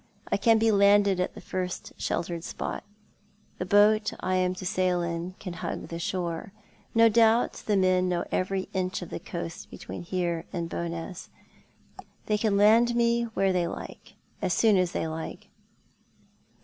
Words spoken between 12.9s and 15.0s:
me where they like, and as soon as